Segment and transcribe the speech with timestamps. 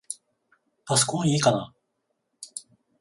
[0.87, 1.75] パソコンいいかな？